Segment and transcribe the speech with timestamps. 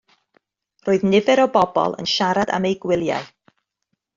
[0.87, 3.29] Roedd nifer o bobl yn siarad am eu gwyliau.